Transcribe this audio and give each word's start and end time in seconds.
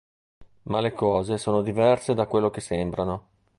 Ma 0.63 0.79
le 0.79 0.93
cose 0.93 1.37
sono 1.37 1.61
diverse 1.61 2.15
da 2.15 2.25
quello 2.25 2.49
che 2.49 2.59
sembrano. 2.59 3.27